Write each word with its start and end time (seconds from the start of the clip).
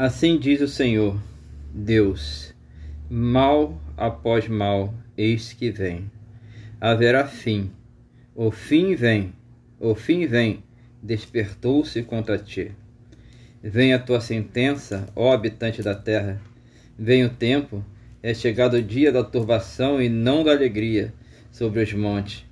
Assim 0.00 0.38
diz 0.38 0.60
o 0.60 0.68
Senhor, 0.68 1.20
Deus: 1.74 2.54
mal 3.10 3.82
após 3.96 4.46
mal, 4.46 4.94
eis 5.16 5.52
que 5.52 5.72
vem. 5.72 6.08
Haverá 6.80 7.26
fim. 7.26 7.72
O 8.32 8.52
fim 8.52 8.94
vem, 8.94 9.32
o 9.80 9.96
fim 9.96 10.24
vem, 10.24 10.62
despertou-se 11.02 12.00
contra 12.04 12.38
ti. 12.38 12.70
Vem 13.60 13.92
a 13.92 13.98
tua 13.98 14.20
sentença, 14.20 15.08
ó 15.16 15.32
habitante 15.32 15.82
da 15.82 15.96
terra. 15.96 16.40
Vem 16.96 17.24
o 17.24 17.30
tempo, 17.30 17.84
é 18.22 18.32
chegado 18.32 18.74
o 18.74 18.82
dia 18.82 19.10
da 19.10 19.24
turbação 19.24 20.00
e 20.00 20.08
não 20.08 20.44
da 20.44 20.52
alegria 20.52 21.12
sobre 21.50 21.82
os 21.82 21.92
montes. 21.92 22.44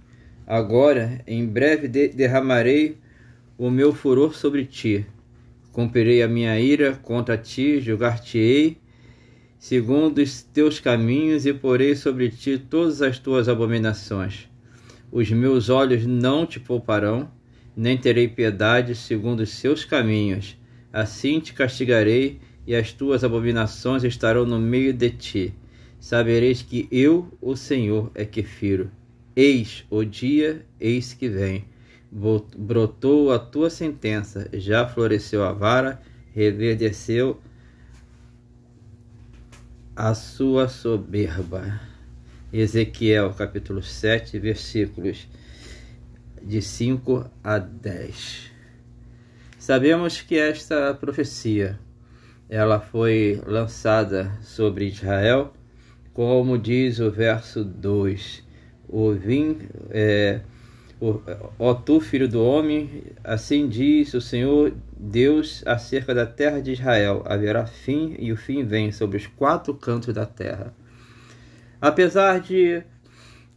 Agora, 0.44 1.20
em 1.24 1.46
breve 1.46 1.86
derramarei 2.08 2.98
o 3.56 3.70
meu 3.70 3.94
furor 3.94 4.34
sobre 4.34 4.64
ti 4.64 5.06
Cumprirei 5.76 6.22
a 6.22 6.26
minha 6.26 6.58
ira 6.58 6.94
contra 7.02 7.36
ti, 7.36 7.82
julgar-te-ei 7.82 8.78
segundo 9.58 10.22
os 10.22 10.40
teus 10.40 10.80
caminhos 10.80 11.44
e 11.44 11.52
porei 11.52 11.94
sobre 11.94 12.30
ti 12.30 12.56
todas 12.56 13.02
as 13.02 13.18
tuas 13.18 13.46
abominações. 13.46 14.48
Os 15.12 15.30
meus 15.30 15.68
olhos 15.68 16.06
não 16.06 16.46
te 16.46 16.58
pouparão, 16.58 17.30
nem 17.76 17.94
terei 17.94 18.26
piedade 18.26 18.94
segundo 18.94 19.40
os 19.40 19.50
seus 19.50 19.84
caminhos. 19.84 20.56
Assim 20.90 21.40
te 21.40 21.52
castigarei 21.52 22.40
e 22.66 22.74
as 22.74 22.90
tuas 22.90 23.22
abominações 23.22 24.02
estarão 24.02 24.46
no 24.46 24.58
meio 24.58 24.94
de 24.94 25.10
ti. 25.10 25.54
Sabereis 26.00 26.62
que 26.62 26.88
eu, 26.90 27.36
o 27.38 27.54
Senhor, 27.54 28.10
é 28.14 28.24
que 28.24 28.42
firo. 28.42 28.90
Eis 29.36 29.84
o 29.90 30.02
dia, 30.04 30.64
eis 30.80 31.12
que 31.12 31.28
vem 31.28 31.66
brotou 32.56 33.30
a 33.30 33.38
tua 33.38 33.68
sentença, 33.68 34.48
já 34.54 34.88
floresceu 34.88 35.44
a 35.44 35.52
vara, 35.52 36.00
reverdeceu 36.34 37.38
a 39.94 40.14
sua 40.14 40.66
soberba. 40.66 41.78
Ezequiel 42.50 43.34
capítulo 43.34 43.82
7, 43.82 44.38
versículos 44.38 45.28
de 46.42 46.62
5 46.62 47.30
a 47.44 47.58
10. 47.58 48.50
Sabemos 49.58 50.22
que 50.22 50.38
esta 50.38 50.94
profecia 50.94 51.78
ela 52.48 52.80
foi 52.80 53.42
lançada 53.44 54.38
sobre 54.40 54.86
Israel, 54.86 55.52
como 56.14 56.56
diz 56.56 56.98
o 56.98 57.10
verso 57.10 57.62
2. 57.62 58.42
O 58.88 59.12
vim, 59.12 59.58
é, 59.90 60.40
Ó 61.58 61.74
tu, 61.74 62.00
filho 62.00 62.26
do 62.26 62.42
homem, 62.42 63.02
assim 63.22 63.68
diz 63.68 64.14
o 64.14 64.20
Senhor 64.20 64.72
Deus 64.96 65.62
acerca 65.66 66.14
da 66.14 66.24
terra 66.24 66.60
de 66.60 66.72
Israel: 66.72 67.22
haverá 67.26 67.66
fim 67.66 68.16
e 68.18 68.32
o 68.32 68.36
fim 68.36 68.64
vem 68.64 68.90
sobre 68.90 69.18
os 69.18 69.26
quatro 69.26 69.74
cantos 69.74 70.14
da 70.14 70.24
terra. 70.24 70.74
Apesar 71.80 72.40
de 72.40 72.82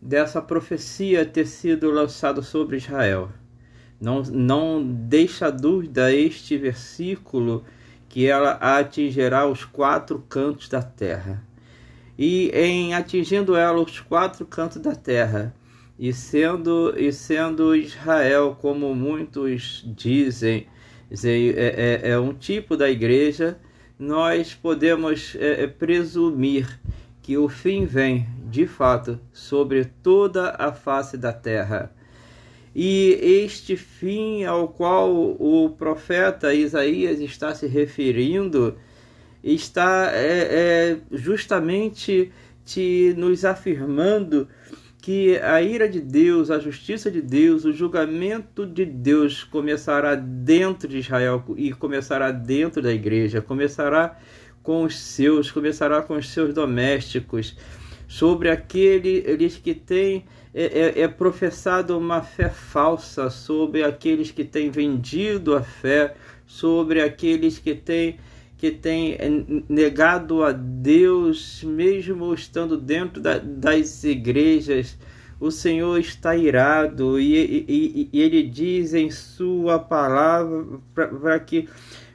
dessa 0.02 0.42
profecia 0.42 1.26
ter 1.26 1.46
sido 1.46 1.90
lançada 1.90 2.42
sobre 2.42 2.78
Israel, 2.78 3.30
não, 4.00 4.22
não 4.24 4.84
deixa 4.84 5.50
dúvida 5.50 6.14
este 6.14 6.58
versículo 6.58 7.64
que 8.10 8.26
ela 8.26 8.52
atingirá 8.54 9.46
os 9.46 9.64
quatro 9.64 10.20
cantos 10.28 10.68
da 10.68 10.82
terra. 10.82 11.42
E 12.18 12.50
em 12.50 12.94
atingindo 12.94 13.56
ela 13.56 13.80
os 13.82 14.02
quatro 14.02 14.46
cantos 14.46 14.82
da 14.82 14.94
terra, 14.94 15.54
e 16.00 16.14
sendo, 16.14 16.94
e 16.98 17.12
sendo 17.12 17.76
Israel, 17.76 18.58
como 18.62 18.96
muitos 18.96 19.84
dizem, 19.86 20.66
é, 21.12 22.00
é, 22.06 22.12
é 22.12 22.20
um 22.20 22.34
tipo 22.34 22.78
da 22.78 22.90
igreja, 22.90 23.60
nós 24.00 24.56
podemos 24.56 25.36
é, 25.36 25.64
é, 25.64 25.68
presumir 25.68 26.80
que 27.22 27.38
o 27.38 27.50
fim 27.50 27.86
vem, 27.86 28.26
de 28.50 28.66
fato, 28.66 29.20
sobre 29.34 29.84
toda 30.02 30.56
a 30.58 30.72
face 30.72 31.18
da 31.18 31.34
terra. 31.34 31.94
E 32.74 33.20
este 33.22 33.76
fim 33.76 34.46
ao 34.46 34.70
qual 34.70 35.14
o 35.14 35.70
profeta 35.78 36.54
Isaías 36.54 37.20
está 37.20 37.54
se 37.54 37.68
referindo 37.68 38.78
está 39.44 40.12
é, 40.14 40.94
é 40.94 40.98
justamente 41.12 42.32
te 42.64 43.14
nos 43.18 43.44
afirmando 43.44 44.48
que 45.10 45.40
a 45.40 45.60
ira 45.60 45.90
de 45.90 46.00
Deus, 46.00 46.52
a 46.52 46.60
justiça 46.60 47.10
de 47.10 47.20
Deus, 47.20 47.66
o 47.66 47.74
julgamento 47.74 48.64
de 48.64 48.86
Deus 48.86 49.44
começará 49.44 50.14
dentro 50.14 50.88
de 50.88 51.00
Israel 51.00 51.44
e 51.58 51.74
começará 51.74 52.30
dentro 52.30 52.80
da 52.80 52.94
igreja, 52.94 53.42
começará 53.42 54.20
com 54.62 54.84
os 54.84 55.00
seus, 55.00 55.50
começará 55.50 56.04
com 56.04 56.14
os 56.14 56.30
seus 56.30 56.54
domésticos, 56.54 57.58
sobre 58.08 58.52
aqueles 58.52 59.58
que 59.58 59.74
têm 59.74 60.26
é, 60.54 61.00
é, 61.00 61.02
é 61.02 61.08
professado 61.08 61.98
uma 61.98 62.22
fé 62.22 62.50
falsa, 62.50 63.32
sobre 63.32 63.84
aqueles 63.84 64.30
que 64.30 64.44
têm 64.44 64.70
vendido 64.70 65.56
a 65.56 65.64
fé, 65.64 66.14
sobre 66.46 67.02
aqueles 67.02 67.58
que 67.58 67.74
têm 67.74 68.20
que 68.60 68.70
tem 68.70 69.14
eh, 69.14 69.64
negado 69.70 70.44
a 70.44 70.52
Deus, 70.52 71.64
mesmo 71.64 72.34
estando 72.34 72.76
dentro 72.76 73.22
da, 73.22 73.40
das 73.40 74.04
igrejas, 74.04 74.98
o 75.40 75.50
Senhor 75.50 75.98
está 75.98 76.36
irado 76.36 77.18
e, 77.18 77.38
e, 77.38 78.10
e 78.12 78.22
ele 78.22 78.44
diz 78.44 78.94
em 78.94 79.10
Sua 79.10 79.80
palavra 79.80 80.66
para 80.94 81.40
que 81.40 81.70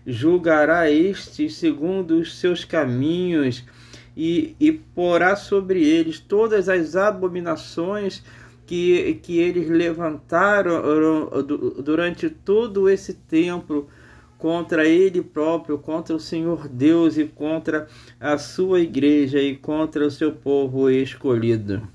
julgará 0.06 0.90
estes 0.90 1.54
segundo 1.56 2.18
os 2.18 2.38
seus 2.38 2.62
caminhos 2.62 3.64
e, 4.14 4.54
e 4.60 4.70
porá 4.70 5.36
sobre 5.36 5.82
eles 5.82 6.20
todas 6.20 6.68
as 6.68 6.94
abominações 6.94 8.22
que, 8.66 9.14
que 9.22 9.38
eles 9.38 9.70
levantaram 9.70 10.82
durante 11.82 12.28
todo 12.28 12.86
esse 12.90 13.14
tempo 13.14 13.88
contra 14.44 14.86
ele 14.86 15.22
próprio, 15.22 15.78
contra 15.78 16.14
o 16.14 16.20
Senhor 16.20 16.68
Deus 16.68 17.16
e 17.16 17.24
contra 17.24 17.88
a 18.20 18.36
sua 18.36 18.78
igreja 18.78 19.40
e 19.40 19.56
contra 19.56 20.06
o 20.06 20.10
seu 20.10 20.32
povo 20.32 20.90
escolhido. 20.90 21.88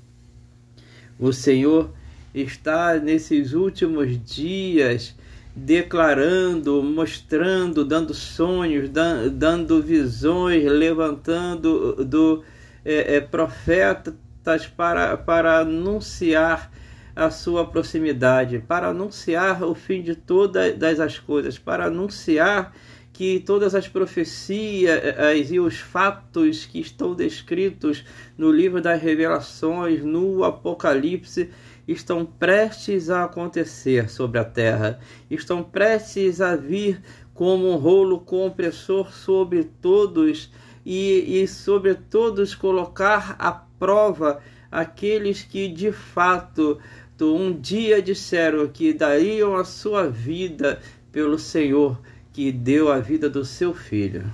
O 1.19 1.31
Senhor 1.31 1.91
está 2.33 2.95
nesses 2.95 3.53
últimos 3.53 4.17
dias 4.25 5.15
declarando, 5.55 6.81
mostrando, 6.81 7.85
dando 7.85 8.15
sonhos, 8.15 8.89
dando 8.89 9.79
visões, 9.79 10.63
levantando 10.63 12.03
do 12.03 12.43
é, 12.83 13.17
é, 13.17 13.21
profetas 13.21 14.65
para, 14.75 15.15
para 15.17 15.59
anunciar 15.59 16.71
a 17.15 17.29
sua 17.29 17.65
proximidade, 17.65 18.59
para 18.59 18.87
anunciar 18.87 19.63
o 19.63 19.75
fim 19.75 20.01
de 20.01 20.15
todas 20.15 20.99
as 20.99 21.19
coisas, 21.19 21.57
para 21.57 21.85
anunciar 21.85 22.73
que 23.11 23.39
todas 23.41 23.75
as 23.75 23.87
profecias 23.87 25.51
e 25.51 25.59
os 25.59 25.77
fatos 25.79 26.65
que 26.65 26.79
estão 26.79 27.13
descritos 27.13 28.05
no 28.37 28.49
livro 28.49 28.81
das 28.81 29.01
Revelações, 29.01 30.03
no 30.03 30.43
Apocalipse, 30.43 31.49
estão 31.85 32.25
prestes 32.25 33.09
a 33.09 33.25
acontecer 33.25 34.09
sobre 34.09 34.39
a 34.39 34.45
terra, 34.45 34.99
estão 35.29 35.61
prestes 35.63 36.39
a 36.39 36.55
vir 36.55 37.01
como 37.33 37.69
um 37.69 37.75
rolo 37.75 38.19
compressor 38.19 39.11
sobre 39.11 39.63
todos 39.63 40.51
e, 40.85 41.41
e 41.41 41.47
sobre 41.47 41.95
todos 41.95 42.55
colocar 42.55 43.35
à 43.39 43.51
prova 43.51 44.41
aqueles 44.71 45.41
que 45.41 45.67
de 45.67 45.91
fato 45.91 46.79
um 47.21 47.51
dia 47.51 48.01
disseram 48.01 48.67
que 48.67 48.93
dariam 48.93 49.55
a 49.55 49.65
sua 49.65 50.07
vida 50.09 50.79
pelo 51.11 51.37
Senhor 51.37 51.99
que 52.31 52.51
deu 52.51 52.89
a 52.91 52.99
vida 52.99 53.29
do 53.29 53.43
seu 53.43 53.73
filho. 53.73 54.31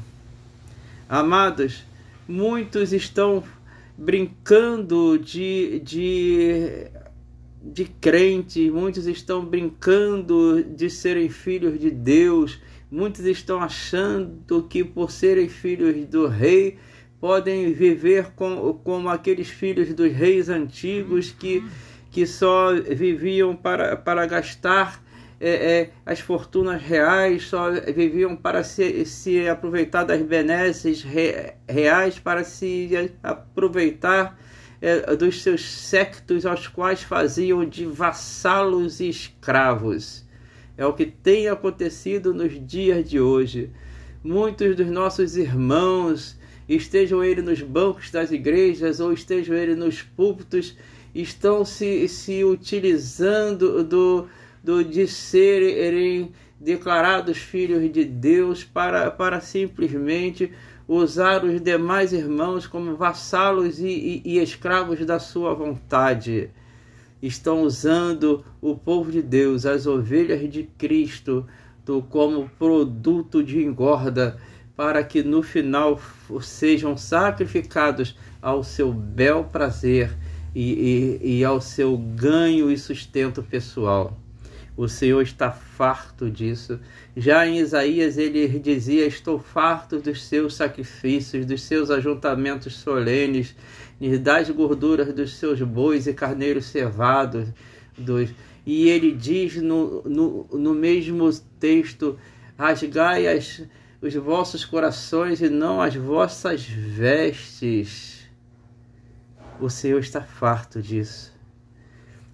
Amados, 1.10 1.84
muitos 2.28 2.94
estão 2.94 3.44
brincando 3.98 5.18
de, 5.18 5.80
de, 5.80 6.88
de 7.64 7.86
crente, 7.86 8.70
muitos 8.70 9.08
estão 9.08 9.44
brincando 9.44 10.64
de 10.64 10.90
serem 10.90 11.30
filhos 11.30 11.80
de 11.80 11.90
Deus, 11.90 12.60
muitos 12.92 13.26
estão 13.26 13.62
achando 13.62 14.64
que 14.64 14.84
por 14.84 15.10
serem 15.10 15.50
filhos 15.50 16.06
do 16.08 16.28
rei 16.28 16.78
podem 17.20 17.74
viver 17.74 18.32
com, 18.36 18.74
como 18.84 19.10
aqueles 19.10 19.50
filhos 19.50 19.94
dos 19.94 20.12
reis 20.12 20.50
antigos 20.50 21.32
que 21.32 21.64
que 22.16 22.26
só 22.26 22.74
viviam 22.74 23.54
para, 23.54 23.98
para 23.98 24.26
gastar 24.26 25.04
é, 25.38 25.50
é, 25.50 25.90
as 26.06 26.22
fortunas 26.22 26.82
reais, 26.82 27.44
só 27.44 27.70
viviam 27.94 28.38
para 28.38 28.64
se, 28.64 29.06
se 29.06 29.50
aproveitar 29.50 30.06
das 30.06 30.22
benesses 30.22 31.04
re, 31.04 31.56
reais, 31.68 32.18
para 32.18 32.46
se 32.46 33.12
aproveitar 33.22 34.40
é, 34.82 35.14
dos 35.14 35.44
seus 35.44 35.70
sectos 35.70 36.46
aos 36.46 36.70
quais 36.70 37.04
faziam 37.04 37.66
de 37.66 37.86
vassalos 37.86 39.02
e 39.02 39.10
escravos. 39.10 40.26
É 40.78 40.86
o 40.86 40.94
que 40.94 41.06
tem 41.06 41.50
acontecido 41.50 42.34
nos 42.34 42.66
dias 42.66 43.10
de 43.10 43.20
hoje. 43.20 43.72
muitos 44.24 44.74
dos 44.74 44.88
nossos 44.88 45.36
irmãos, 45.36 46.40
estejam 46.68 47.24
eles 47.24 47.44
nos 47.44 47.62
bancos 47.62 48.12
das 48.12 48.32
igrejas 48.32 49.00
ou 49.00 49.14
estejam 49.14 49.56
eles 49.56 49.78
nos 49.78 50.02
púlpitos, 50.02 50.76
estão 51.14 51.64
se, 51.64 52.08
se 52.08 52.44
utilizando 52.44 53.84
do, 53.84 54.28
do 54.64 54.84
de 54.84 55.08
serem 55.08 56.32
declarados 56.60 57.38
filhos 57.38 57.92
de 57.92 58.04
Deus 58.04 58.64
para, 58.64 59.12
para 59.12 59.40
simplesmente 59.40 60.52
usar 60.88 61.44
os 61.44 61.62
demais 61.62 62.14
irmãos 62.14 62.68
como 62.68 62.96
vassalos 62.96 63.80
e, 63.80 63.88
e, 63.88 64.22
e 64.26 64.40
escravos 64.40 65.04
da 65.06 65.20
sua 65.20 65.54
vontade. 65.54 66.50
Estão 67.22 67.62
usando 67.62 68.44
o 68.62 68.76
povo 68.76 69.12
de 69.12 69.22
Deus, 69.22 69.66
as 69.66 69.88
ovelhas 69.88 70.52
de 70.52 70.64
Cristo, 70.78 71.46
como 72.10 72.50
produto 72.58 73.44
de 73.44 73.64
engorda, 73.64 74.38
para 74.75 75.04
que 75.04 75.24
no 75.24 75.42
final 75.42 76.00
sejam 76.42 76.98
sacrificados 76.98 78.18
ao 78.42 78.63
seu 78.63 78.92
bel 78.92 79.45
prazer 79.45 80.16
e, 80.54 81.19
e, 81.22 81.39
e 81.39 81.45
ao 81.45 81.60
seu 81.62 81.98
ganho 81.98 82.72
e 82.72 82.77
sustento 82.77 83.42
pessoal. 83.42 84.18
O 84.77 84.89
Senhor 84.89 85.22
está 85.22 85.51
farto 85.51 86.30
disso. 86.30 86.80
Já 87.16 87.48
em 87.48 87.60
Isaías 87.60 88.18
ele 88.18 88.60
dizia: 88.60 89.06
Estou 89.06 89.39
farto 89.39 90.00
dos 90.00 90.25
seus 90.25 90.56
sacrifícios, 90.56 91.45
dos 91.45 91.62
seus 91.62 91.89
ajuntamentos 91.89 92.75
solenes, 92.75 93.56
das 94.22 94.50
gorduras 94.50 95.13
dos 95.13 95.36
seus 95.38 95.62
bois 95.62 96.07
e 96.07 96.13
carneiros 96.13 96.66
cevados. 96.66 97.48
Dos... 97.98 98.30
E 98.66 98.89
ele 98.89 99.13
diz 99.13 99.56
no, 99.56 100.01
no, 100.04 100.45
no 100.51 100.74
mesmo 100.74 101.30
texto: 101.57 102.19
Rasgai 102.57 103.27
as, 103.27 103.63
os 104.06 104.13
vossos 104.13 104.63
corações 104.63 105.42
e 105.42 105.50
não 105.50 105.81
as 105.81 105.96
vossas 105.96 106.63
vestes. 106.63 108.30
O 109.60 109.68
Senhor 109.68 110.00
está 110.00 110.22
farto 110.22 110.80
disso. 110.80 111.34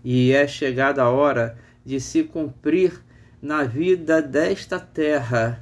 E 0.03 0.33
é 0.33 0.45
chegada 0.47 1.01
a 1.01 1.09
hora 1.09 1.57
de 1.85 2.01
se 2.01 2.23
cumprir 2.23 3.01
na 3.41 3.63
vida 3.63 4.21
desta 4.21 4.79
terra 4.79 5.59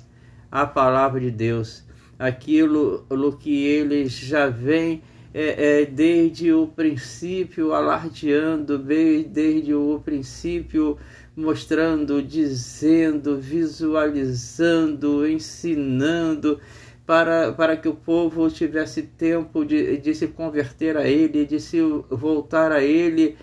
a 0.52 0.66
palavra 0.66 1.20
de 1.20 1.30
Deus, 1.30 1.84
aquilo 2.18 3.06
que 3.40 3.64
eles 3.66 4.12
já 4.12 4.50
vêm 4.50 5.04
é, 5.32 5.82
é, 5.82 5.86
desde 5.86 6.52
o 6.52 6.66
princípio 6.68 7.72
alardeando, 7.72 8.80
desde 8.80 9.76
o 9.76 10.02
princípio 10.04 10.98
mostrando, 11.40 12.22
dizendo, 12.22 13.40
visualizando, 13.40 15.26
ensinando, 15.26 16.60
para, 17.06 17.54
para 17.54 17.78
que 17.78 17.88
o 17.88 17.96
povo 17.96 18.50
tivesse 18.50 19.04
tempo 19.04 19.64
de, 19.66 19.98
de 19.98 20.14
se 20.14 20.28
converter 20.28 20.98
a 20.98 21.08
Ele, 21.08 21.46
de 21.46 21.60
se 21.60 21.80
voltar 22.10 22.72
a 22.72 22.84
Ele 22.84 23.38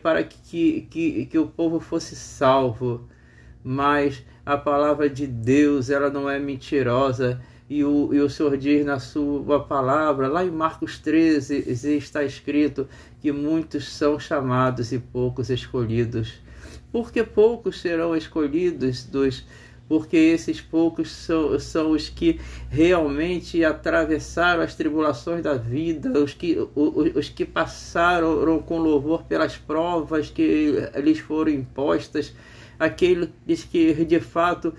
para 0.00 0.22
que, 0.22 0.82
que, 0.88 1.26
que 1.26 1.38
o 1.38 1.48
povo 1.48 1.80
fosse 1.80 2.14
salvo. 2.14 3.08
Mas 3.64 4.24
a 4.46 4.56
palavra 4.56 5.10
de 5.10 5.26
Deus 5.26 5.90
ela 5.90 6.08
não 6.08 6.30
é 6.30 6.38
mentirosa. 6.38 7.40
E 7.68 7.84
o, 7.84 8.12
e 8.12 8.20
o 8.20 8.30
Senhor 8.30 8.56
diz 8.56 8.84
na 8.84 8.98
sua 8.98 9.64
palavra, 9.64 10.28
lá 10.28 10.44
em 10.44 10.50
Marcos 10.50 10.98
13, 10.98 11.64
está 11.96 12.22
escrito 12.22 12.86
que 13.20 13.32
muitos 13.32 13.88
são 13.88 14.20
chamados 14.20 14.92
e 14.92 14.98
poucos 14.98 15.48
escolhidos. 15.50 16.41
Porque 16.92 17.24
poucos 17.24 17.80
serão 17.80 18.14
escolhidos 18.14 19.04
dos, 19.04 19.44
porque 19.88 20.16
esses 20.16 20.60
poucos 20.60 21.10
são, 21.10 21.58
são 21.58 21.90
os 21.90 22.08
que 22.08 22.40
realmente 22.70 23.64
atravessaram 23.64 24.62
as 24.62 24.74
tribulações 24.74 25.42
da 25.42 25.54
vida, 25.54 26.18
os 26.18 26.32
que, 26.32 26.56
os, 26.74 27.16
os 27.16 27.28
que 27.28 27.44
passaram 27.44 28.58
com 28.60 28.78
louvor 28.78 29.24
pelas 29.24 29.56
provas 29.56 30.30
que 30.30 30.88
lhes 30.96 31.18
foram 31.18 31.52
impostas, 31.52 32.32
aqueles 32.78 33.64
que 33.70 34.04
de 34.04 34.20
fato 34.20 34.72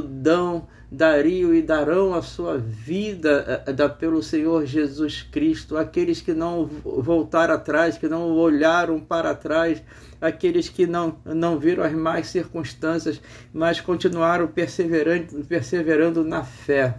dão, 0.00 0.66
dariam 0.90 1.54
e 1.54 1.60
darão 1.60 2.14
a 2.14 2.22
sua 2.22 2.56
vida 2.56 3.64
eh, 3.66 3.72
da, 3.72 3.88
pelo 3.88 4.22
Senhor 4.22 4.64
Jesus 4.64 5.22
Cristo, 5.22 5.76
aqueles 5.76 6.20
que 6.20 6.32
não 6.32 6.64
voltaram 6.64 7.54
atrás, 7.54 7.98
que 7.98 8.08
não 8.08 8.30
olharam 8.32 8.98
para 9.00 9.34
trás, 9.34 9.82
aqueles 10.20 10.68
que 10.68 10.86
não, 10.86 11.18
não 11.24 11.58
viram 11.58 11.84
as 11.84 11.92
mais 11.92 12.28
circunstâncias, 12.28 13.20
mas 13.52 13.80
continuaram 13.80 14.46
perseverando, 14.46 15.44
perseverando 15.44 16.24
na 16.24 16.42
fé. 16.44 16.98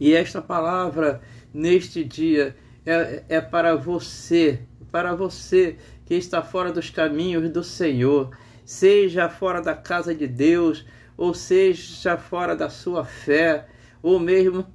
E 0.00 0.14
esta 0.14 0.40
palavra, 0.40 1.20
neste 1.52 2.02
dia, 2.02 2.56
é, 2.84 3.22
é 3.28 3.40
para 3.40 3.76
você, 3.76 4.60
para 4.90 5.14
você 5.14 5.76
que 6.06 6.14
está 6.14 6.42
fora 6.42 6.72
dos 6.72 6.90
caminhos 6.90 7.48
do 7.50 7.62
Senhor, 7.62 8.30
seja 8.64 9.28
fora 9.28 9.60
da 9.60 9.74
casa 9.74 10.14
de 10.14 10.26
Deus, 10.26 10.84
ou 11.16 11.34
seja 11.34 12.16
fora 12.16 12.56
da 12.56 12.68
sua 12.68 13.04
fé, 13.04 13.66
ou 14.02 14.18
mesmo 14.18 14.66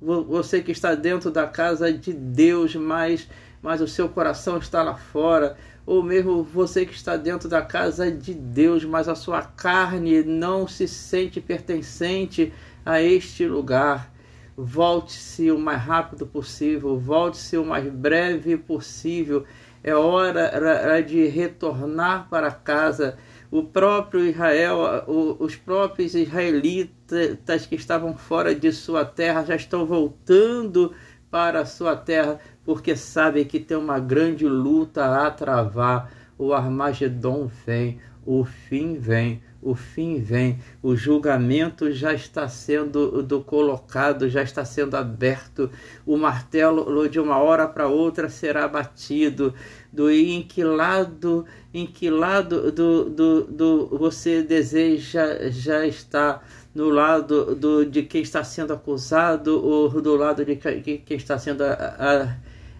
você 0.00 0.62
que 0.62 0.70
está 0.70 0.94
dentro 0.94 1.30
da 1.30 1.46
casa 1.46 1.92
de 1.92 2.12
Deus, 2.12 2.76
mas, 2.76 3.28
mas 3.60 3.80
o 3.80 3.88
seu 3.88 4.08
coração 4.08 4.58
está 4.58 4.82
lá 4.82 4.94
fora, 4.94 5.56
ou 5.84 6.02
mesmo 6.02 6.42
você 6.42 6.84
que 6.84 6.94
está 6.94 7.16
dentro 7.16 7.48
da 7.48 7.62
casa 7.62 8.10
de 8.10 8.34
Deus, 8.34 8.84
mas 8.84 9.08
a 9.08 9.14
sua 9.14 9.42
carne 9.42 10.22
não 10.22 10.66
se 10.66 10.86
sente 10.86 11.40
pertencente 11.40 12.52
a 12.84 13.00
este 13.00 13.46
lugar. 13.46 14.12
Volte-se 14.56 15.50
o 15.50 15.58
mais 15.58 15.82
rápido 15.82 16.26
possível, 16.26 16.98
volte-se 16.98 17.56
o 17.56 17.64
mais 17.64 17.86
breve 17.92 18.56
possível. 18.56 19.44
É 19.82 19.94
hora 19.94 21.00
de 21.02 21.26
retornar 21.26 22.28
para 22.28 22.50
casa 22.50 23.18
o 23.58 23.62
próprio 23.62 24.26
Israel, 24.26 25.04
os 25.06 25.56
próprios 25.56 26.14
israelitas 26.14 27.66
que 27.66 27.74
estavam 27.74 28.14
fora 28.14 28.54
de 28.54 28.70
sua 28.70 29.02
terra 29.02 29.44
já 29.44 29.56
estão 29.56 29.86
voltando 29.86 30.92
para 31.30 31.60
a 31.60 31.66
sua 31.66 31.96
terra 31.96 32.38
porque 32.64 32.94
sabem 32.94 33.46
que 33.46 33.58
tem 33.58 33.76
uma 33.76 33.98
grande 33.98 34.46
luta 34.46 35.26
a 35.26 35.30
travar. 35.30 36.12
O 36.38 36.52
Armagedon 36.52 37.50
vem, 37.64 37.98
o 38.26 38.44
fim 38.44 38.98
vem, 38.98 39.40
o 39.62 39.74
fim 39.74 40.20
vem, 40.20 40.58
o 40.82 40.94
julgamento 40.94 41.90
já 41.90 42.12
está 42.12 42.48
sendo 42.48 43.22
do 43.22 43.40
colocado, 43.40 44.28
já 44.28 44.42
está 44.42 44.64
sendo 44.64 44.96
aberto, 44.96 45.70
o 46.04 46.16
martelo 46.16 47.08
de 47.08 47.18
uma 47.18 47.38
hora 47.38 47.66
para 47.66 47.88
outra 47.88 48.28
será 48.28 48.68
batido, 48.68 49.54
do 49.92 50.10
em 50.10 50.42
que 50.42 50.62
lado, 50.62 51.44
em 51.72 51.86
que 51.86 52.10
lado 52.10 52.70
do, 52.70 53.10
do, 53.10 53.44
do 53.44 53.98
você 53.98 54.42
deseja 54.42 55.50
já 55.50 55.86
está? 55.86 56.42
No 56.74 56.90
lado 56.90 57.54
do, 57.54 57.86
de 57.86 58.02
quem 58.02 58.20
está 58.20 58.44
sendo 58.44 58.74
acusado 58.74 59.64
ou 59.64 59.88
do 60.02 60.14
lado 60.14 60.44
de 60.44 60.56
quem 60.56 61.16
está 61.16 61.38
sendo 61.38 61.64
a, 61.64 61.72
a, 61.72 62.36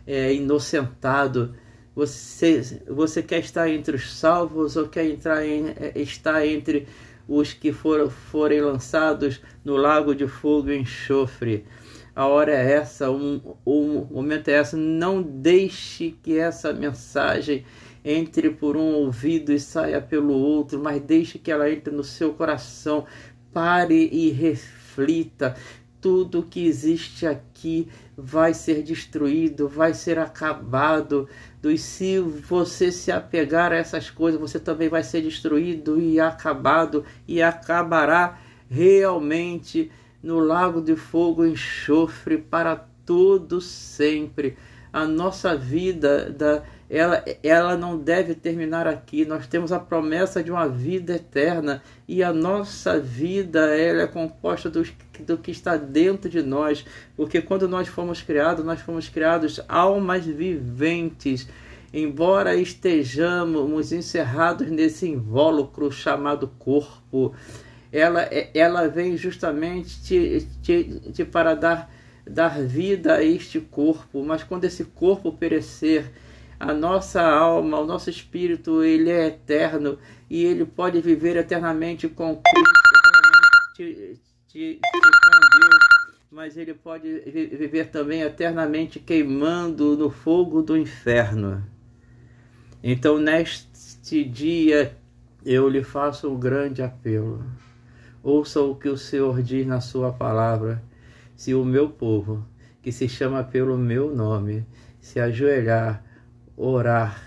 é, 0.07 0.35
inocentado 0.35 1.55
você, 1.97 2.83
você 2.87 3.23
quer 3.23 3.39
estar 3.39 3.71
entre 3.71 3.97
os 3.97 4.13
salvos 4.13 4.77
ou 4.77 4.87
quer 4.87 5.07
entrar 5.07 5.47
em, 5.47 5.71
é, 5.71 5.93
estar 5.97 6.47
entre 6.47 6.87
os 7.27 7.55
que 7.55 7.73
for, 7.73 8.11
forem 8.11 8.61
lançados 8.61 9.41
no 9.65 9.77
lago 9.77 10.15
de 10.15 10.29
fogo 10.29 10.71
e 10.71 10.77
enxofre? 10.77 11.65
A 12.15 12.27
hora 12.27 12.53
é 12.53 12.73
essa, 12.73 13.11
o 13.11 13.17
um, 13.17 13.41
um 13.67 14.05
momento 14.11 14.49
é 14.49 14.53
essa. 14.53 14.77
Não 14.77 15.23
deixe 15.23 16.15
que 16.23 16.39
essa 16.39 16.71
mensagem 16.71 17.65
entre 18.05 18.51
por 18.51 18.77
um 18.77 18.93
ouvido 18.93 19.51
e 19.51 19.59
saia 19.59 20.01
pelo 20.01 20.35
outro, 20.35 20.79
mas 20.79 21.01
deixe 21.01 21.39
que 21.39 21.51
ela 21.51 21.71
entre 21.71 21.95
no 21.95 22.05
seu 22.05 22.35
coração. 22.35 23.07
Pare 23.53 24.11
e 24.13 24.31
reflita 24.31 25.57
tudo 26.07 26.43
que 26.43 26.67
existe 26.67 27.27
aqui 27.27 27.89
vai 28.17 28.55
ser 28.55 28.83
destruído, 28.83 29.69
vai 29.69 29.93
ser 29.93 30.19
acabado. 30.19 31.29
E 31.71 31.79
se 31.79 32.19
você 32.19 32.91
se 32.93 33.11
apegar 33.11 33.73
a 33.73 33.77
essas 33.77 34.11
coisas, 34.11 34.41
você 34.41 34.59
também 34.59 34.89
vai 34.89 35.03
ser 35.03 35.23
destruído 35.23 36.01
e 36.01 36.21
acabado 36.21 37.05
e 37.27 37.43
acabará 37.43 38.39
realmente 38.69 39.91
no 40.23 40.39
lago 40.39 40.81
de 40.81 40.97
fogo 40.97 41.47
enxofre 41.47 42.39
para 42.39 42.85
todo 43.05 43.61
sempre. 43.61 44.57
A 44.93 45.07
nossa 45.07 45.57
vida 45.57 46.31
da 46.31 46.63
ela, 46.89 47.25
ela 47.43 47.77
não 47.77 47.99
deve 47.99 48.35
terminar 48.35 48.87
aqui. 48.87 49.25
Nós 49.25 49.47
temos 49.47 49.73
a 49.73 49.79
promessa 49.79 50.43
de 50.43 50.51
uma 50.51 50.69
vida 50.69 51.17
eterna 51.17 51.83
e 52.07 52.23
a 52.23 52.33
nossa 52.33 52.99
vida 52.99 53.77
ela 53.77 54.03
é 54.03 54.07
composta 54.07 54.71
do, 54.71 54.87
do 55.21 55.37
que 55.37 55.51
está 55.51 55.77
dentro 55.77 56.31
de 56.31 56.43
nós, 56.43 56.85
porque 57.17 57.43
quando 57.43 57.69
nós 57.69 57.89
fomos 57.89 58.23
criados, 58.23 58.65
nós 58.65 58.81
fomos 58.81 59.09
criados 59.09 59.61
almas 59.69 60.25
viventes. 60.25 61.49
Embora 61.93 62.55
estejamos 62.55 63.91
encerrados 63.91 64.69
nesse 64.71 65.09
invólucro 65.09 65.91
chamado 65.91 66.49
corpo, 66.59 67.35
ela, 67.91 68.29
ela 68.53 68.87
vem 68.89 69.17
justamente 69.17 70.03
te, 70.03 70.47
te, 70.63 71.01
te 71.13 71.25
para 71.25 71.55
dar, 71.55 71.91
dar 72.29 72.61
vida 72.61 73.15
a 73.15 73.25
este 73.25 73.61
corpo, 73.61 74.23
mas 74.23 74.43
quando 74.43 74.65
esse 74.65 74.85
corpo 74.85 75.33
perecer, 75.33 76.13
a 76.59 76.73
nossa 76.73 77.23
alma, 77.23 77.81
o 77.81 77.87
nosso 77.87 78.09
espírito, 78.09 78.83
ele 78.83 79.11
é 79.11 79.27
eterno 79.27 79.99
e 80.29 80.45
ele 80.45 80.65
pode 80.65 81.01
viver 81.01 81.37
eternamente 81.37 82.09
com 82.09 82.35
Cristo, 82.37 82.73
eternamente 82.99 83.57
te, 83.77 84.21
te, 84.49 84.81
com 84.83 85.61
Deus, 85.61 85.85
mas 86.31 86.57
ele 86.57 86.75
pode 86.75 87.21
viver 87.21 87.91
também 87.91 88.23
eternamente 88.23 88.99
queimando 88.99 89.97
no 89.97 90.11
fogo 90.11 90.63
do 90.63 90.77
inferno. 90.77 91.63
Então, 92.83 93.19
neste 93.19 94.25
dia, 94.25 94.97
eu 95.45 95.69
lhe 95.69 95.83
faço 95.83 96.31
um 96.31 96.39
grande 96.39 96.83
apelo. 96.83 97.45
Ouça 98.23 98.61
o 98.61 98.75
que 98.75 98.89
o 98.89 98.97
Senhor 98.97 99.43
diz 99.43 99.67
na 99.67 99.81
sua 99.81 100.13
palavra. 100.13 100.83
Se 101.37 101.55
o 101.55 101.65
meu 101.65 101.91
povo, 101.91 102.47
que 102.83 102.91
se 102.91 103.09
chama 103.09 103.45
pelo 103.45 103.77
meu 103.77 104.15
nome, 104.15 104.67
se 105.01 105.21
ajoelhar, 105.21 106.06
orar, 106.57 107.23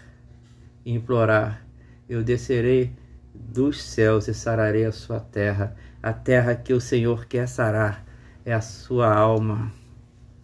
implorar, 0.85 1.65
eu 2.07 2.23
descerei 2.23 2.91
dos 3.33 3.83
céus 3.83 4.27
e 4.27 4.33
sararei 4.33 4.85
a 4.85 4.91
sua 4.91 5.19
terra. 5.19 5.75
A 6.01 6.11
terra 6.11 6.55
que 6.55 6.73
o 6.73 6.81
Senhor 6.81 7.25
quer 7.25 7.47
sarar 7.47 8.05
é 8.45 8.53
a 8.53 8.61
sua 8.61 9.13
alma, 9.13 9.71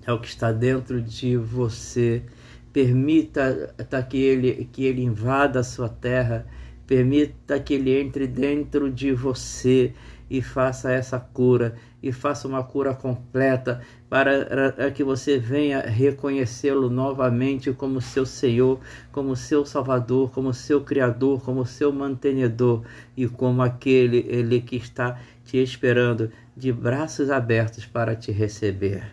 é 0.06 0.12
o 0.12 0.20
que 0.20 0.28
está 0.28 0.52
dentro 0.52 1.02
de 1.02 1.36
você. 1.36 2.24
Permita 2.72 3.74
tá, 3.90 4.04
que, 4.04 4.18
ele, 4.18 4.70
que 4.72 4.84
ele 4.84 5.02
invada 5.02 5.62
a 5.62 5.64
sua 5.64 5.90
terra, 5.90 6.46
permita 6.86 7.60
que 7.60 7.74
ele 7.74 7.98
entre 7.98 8.28
dentro 8.28 8.92
de 8.92 9.14
você 9.14 9.94
e 10.30 10.42
faça 10.42 10.92
essa 10.92 11.20
cura 11.20 11.76
e 12.02 12.12
faça 12.12 12.48
uma 12.48 12.64
cura 12.64 12.94
completa 12.94 13.82
para 14.10 14.92
que 14.92 15.04
você 15.04 15.38
venha 15.38 15.82
reconhecê-lo 15.82 16.90
novamente 16.90 17.72
como 17.74 18.02
seu 18.02 18.26
Senhor, 18.26 18.80
como 19.12 19.36
seu 19.36 19.66
Salvador, 19.66 20.32
como 20.32 20.54
seu 20.54 20.82
Criador, 20.82 21.42
como 21.42 21.66
seu 21.66 21.92
mantenedor 21.92 22.84
e 23.16 23.28
como 23.28 23.62
aquele 23.62 24.26
ele 24.28 24.62
que 24.62 24.76
está 24.76 25.20
te 25.44 25.58
esperando 25.58 26.32
de 26.56 26.72
braços 26.72 27.30
abertos 27.30 27.86
para 27.86 28.16
te 28.16 28.32
receber. 28.32 29.04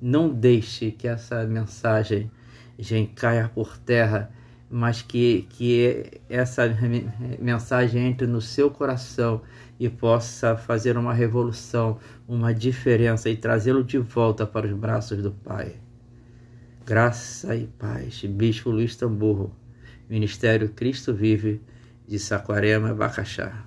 Não 0.00 0.28
deixe 0.28 0.90
que 0.90 1.08
essa 1.08 1.44
mensagem 1.44 2.30
caia 3.14 3.50
por 3.54 3.78
terra 3.78 4.30
mas 4.70 5.02
que, 5.02 5.46
que 5.50 6.20
essa 6.28 6.62
mensagem 7.38 8.06
entre 8.06 8.26
no 8.26 8.40
seu 8.40 8.70
coração 8.70 9.40
e 9.78 9.88
possa 9.88 10.56
fazer 10.56 10.96
uma 10.96 11.12
revolução, 11.12 11.98
uma 12.26 12.52
diferença 12.52 13.28
e 13.28 13.36
trazê-lo 13.36 13.84
de 13.84 13.98
volta 13.98 14.46
para 14.46 14.66
os 14.66 14.72
braços 14.72 15.22
do 15.22 15.30
Pai. 15.30 15.76
Graça 16.84 17.54
e 17.56 17.66
paz. 17.66 18.22
Bispo 18.24 18.70
Luiz 18.70 18.96
Tamburro, 18.96 19.54
Ministério 20.08 20.68
Cristo 20.68 21.12
Vive, 21.12 21.60
de 22.06 22.18
Saquarema, 22.18 22.94
Bacaxá. 22.94 23.65